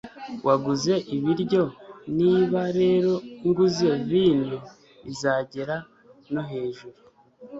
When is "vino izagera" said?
4.09-5.75